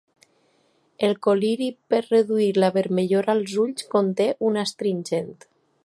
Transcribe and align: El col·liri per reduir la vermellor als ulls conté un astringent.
El 1.07 1.11
col·liri 1.27 1.67
per 1.95 1.99
reduir 2.07 2.49
la 2.63 2.73
vermellor 2.79 3.31
als 3.35 3.55
ulls 3.67 3.87
conté 3.95 4.29
un 4.51 4.63
astringent. 4.67 5.35